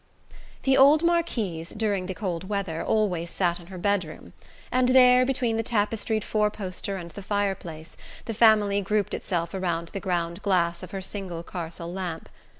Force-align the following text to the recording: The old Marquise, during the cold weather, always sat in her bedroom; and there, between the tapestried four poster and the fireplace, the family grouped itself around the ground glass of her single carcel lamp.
The 0.63 0.75
old 0.77 1.03
Marquise, 1.03 1.69
during 1.69 2.07
the 2.07 2.15
cold 2.15 2.49
weather, 2.49 2.83
always 2.83 3.29
sat 3.29 3.59
in 3.59 3.67
her 3.67 3.77
bedroom; 3.77 4.33
and 4.71 4.89
there, 4.89 5.27
between 5.27 5.57
the 5.57 5.61
tapestried 5.61 6.23
four 6.23 6.49
poster 6.49 6.97
and 6.97 7.11
the 7.11 7.21
fireplace, 7.21 7.97
the 8.25 8.33
family 8.33 8.81
grouped 8.81 9.13
itself 9.13 9.53
around 9.53 9.89
the 9.89 9.99
ground 9.99 10.41
glass 10.41 10.81
of 10.81 10.89
her 10.89 11.03
single 11.03 11.43
carcel 11.43 11.93
lamp. 11.93 12.29